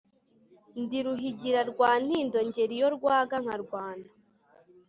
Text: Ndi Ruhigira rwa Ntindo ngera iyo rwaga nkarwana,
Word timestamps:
Ndi 0.81 0.99
Ruhigira 1.05 1.61
rwa 1.71 1.91
Ntindo 2.05 2.37
ngera 2.47 2.71
iyo 2.77 2.87
rwaga 2.97 3.35
nkarwana, 3.43 4.07